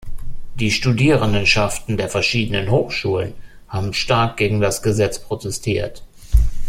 [0.55, 3.35] Die Studierendenschaften der verschiedenen Hochschulen
[3.67, 6.01] haben stark gegen das Gesetz protestiert.